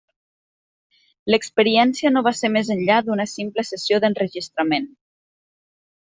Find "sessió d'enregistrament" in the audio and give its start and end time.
3.71-4.89